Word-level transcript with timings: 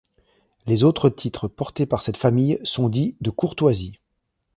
Les 0.65 0.83
autres 0.83 1.11
titres 1.11 1.47
portés 1.47 1.85
par 1.85 2.01
cette 2.01 2.17
famille 2.17 2.59
sont 2.63 2.89
dits 2.89 3.15
de 3.21 3.29
courtoisie. 3.29 3.99